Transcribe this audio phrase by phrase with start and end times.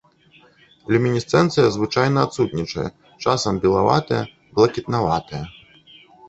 [0.93, 2.87] Люмінесцэнцыя звычайна адсутнічае,
[3.27, 4.23] часам белаватая,
[4.57, 5.45] блакітнаватая.